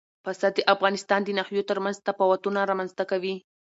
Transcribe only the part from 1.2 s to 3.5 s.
د ناحیو ترمنځ تفاوتونه رامنځ ته کوي.